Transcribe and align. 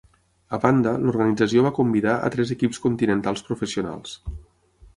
A 0.57 0.59
banda, 0.61 0.93
l'organització 1.01 1.65
va 1.67 1.73
convidar 1.81 2.15
a 2.15 2.31
tres 2.37 2.55
equips 2.57 2.81
continentals 2.89 3.45
professionals. 3.51 4.17